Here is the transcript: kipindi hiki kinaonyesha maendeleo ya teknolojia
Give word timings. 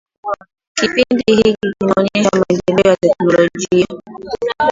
kipindi 0.77 1.23
hiki 1.35 1.55
kinaonyesha 1.77 2.29
maendeleo 2.37 2.91
ya 2.91 2.97
teknolojia 3.01 3.85